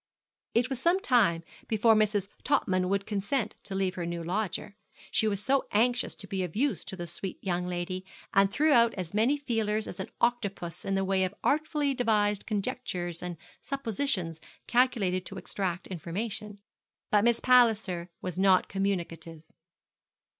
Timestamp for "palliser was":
17.39-18.39